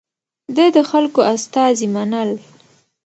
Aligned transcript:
ده 0.55 0.65
د 0.75 0.77
خلکو 0.89 1.21
استازي 1.33 1.87
منل. 1.95 2.31